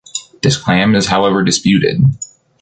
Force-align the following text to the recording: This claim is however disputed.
This 0.41 0.57
claim 0.57 0.95
is 0.95 1.05
however 1.05 1.43
disputed. 1.43 2.01